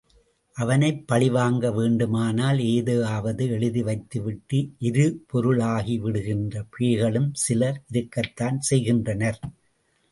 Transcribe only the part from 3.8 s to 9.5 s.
வைத்துவிட்டு எரிபொருளாகிவிடுகின்ற பேய்களும் சிலர் இருக்கத்தான் செய்கின்றனர்.